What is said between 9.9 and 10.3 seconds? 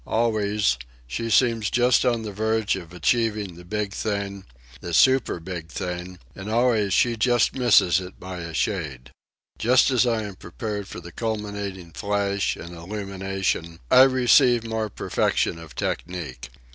as I